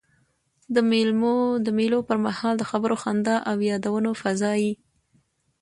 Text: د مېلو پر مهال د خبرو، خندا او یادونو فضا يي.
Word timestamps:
د 1.65 1.69
مېلو 1.77 1.99
پر 2.07 2.17
مهال 2.25 2.53
د 2.57 2.63
خبرو، 2.69 2.95
خندا 3.03 3.35
او 3.49 3.55
یادونو 3.69 4.09
فضا 4.21 4.51
يي. 4.63 4.73